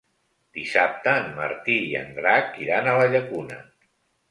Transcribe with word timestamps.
Dissabte 0.59 1.13
en 1.25 1.29
Martí 1.41 1.77
i 1.91 1.93
en 2.01 2.11
Drac 2.17 2.59
iran 2.65 2.91
a 2.95 2.99
la 3.03 3.07
Llacuna. 3.15 3.63